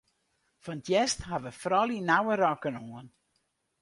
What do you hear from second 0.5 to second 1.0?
Fan 't